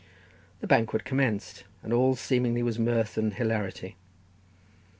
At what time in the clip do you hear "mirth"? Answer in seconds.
2.79-3.19